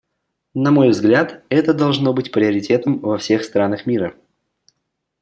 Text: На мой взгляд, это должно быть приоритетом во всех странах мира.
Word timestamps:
На 0.55 0.71
мой 0.71 0.89
взгляд, 0.89 1.43
это 1.49 1.75
должно 1.75 2.11
быть 2.11 2.31
приоритетом 2.31 2.97
во 3.01 3.19
всех 3.19 3.43
странах 3.43 3.85
мира. 3.85 4.15